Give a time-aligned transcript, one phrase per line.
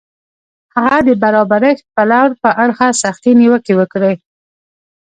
[0.75, 4.13] هغه د برابرښت پلور په اړه سختې نیوکې وکړې.